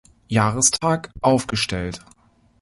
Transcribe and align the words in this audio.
Jahrestag 0.29 1.11
aufgestellt. 1.21 1.99